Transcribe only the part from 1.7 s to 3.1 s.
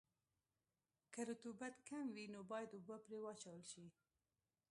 کم وي نو باید اوبه